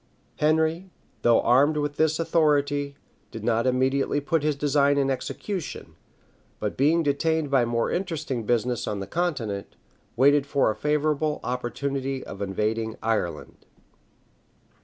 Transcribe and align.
[*] 0.23 0.29
Henry, 0.37 0.89
though 1.21 1.41
armed 1.41 1.77
with 1.77 1.97
this 1.97 2.17
authority, 2.19 2.95
did 3.29 3.43
not 3.43 3.67
immediately 3.67 4.19
put 4.19 4.41
his 4.41 4.55
design 4.55 4.97
in 4.97 5.11
execution; 5.11 5.93
but 6.59 6.75
being 6.75 7.03
detained 7.03 7.51
by 7.51 7.65
more 7.65 7.91
interesting 7.91 8.41
business 8.43 8.87
on 8.87 8.99
the 8.99 9.05
continent, 9.05 9.75
waited 10.15 10.47
for 10.47 10.71
a 10.71 10.75
favorable 10.75 11.39
opportunity 11.43 12.23
of 12.25 12.41
invading 12.41 12.95
Ireland. 13.03 13.67